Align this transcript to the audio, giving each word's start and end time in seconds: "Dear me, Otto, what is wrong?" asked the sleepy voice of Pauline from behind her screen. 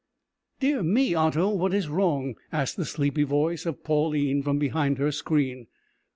"Dear 0.59 0.81
me, 0.81 1.13
Otto, 1.13 1.53
what 1.53 1.75
is 1.75 1.87
wrong?" 1.87 2.33
asked 2.51 2.75
the 2.75 2.85
sleepy 2.85 3.21
voice 3.21 3.67
of 3.67 3.83
Pauline 3.83 4.41
from 4.41 4.57
behind 4.57 4.97
her 4.97 5.11
screen. 5.11 5.67